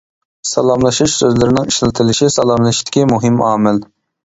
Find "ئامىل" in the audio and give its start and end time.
3.53-3.83